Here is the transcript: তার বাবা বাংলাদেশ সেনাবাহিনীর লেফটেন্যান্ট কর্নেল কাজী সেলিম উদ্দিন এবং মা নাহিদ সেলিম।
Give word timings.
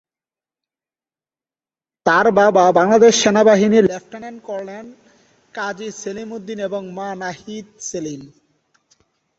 তার 2.05 2.27
বাবা 2.31 2.63
বাংলাদেশ 2.71 3.13
সেনাবাহিনীর 3.23 3.85
লেফটেন্যান্ট 3.85 4.39
কর্নেল 4.43 4.87
কাজী 5.55 5.89
সেলিম 5.93 6.29
উদ্দিন 6.31 6.59
এবং 6.59 6.81
মা 6.93 7.09
নাহিদ 7.15 7.67
সেলিম। 7.81 8.21